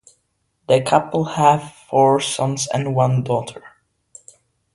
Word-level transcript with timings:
The 0.67 0.81
couple 0.81 1.25
have 1.25 1.73
four 1.87 2.19
sons 2.21 2.67
and 2.73 2.95
one 2.95 3.23
daughter. 3.23 3.63